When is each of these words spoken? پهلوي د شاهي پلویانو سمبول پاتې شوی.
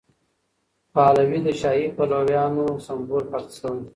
پهلوي 0.93 1.39
د 1.47 1.49
شاهي 1.59 1.87
پلویانو 1.97 2.65
سمبول 2.85 3.23
پاتې 3.31 3.53
شوی. 3.59 3.81